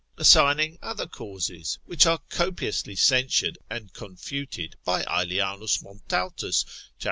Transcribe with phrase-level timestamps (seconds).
[0.17, 6.69] assigning other causes, which are copiously censured and confuted by Aelianus Montaltus, cap.